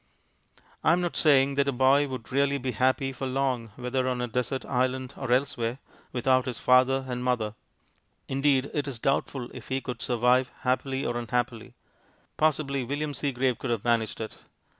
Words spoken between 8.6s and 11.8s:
it is doubtful if he could survive, happily or unhappily.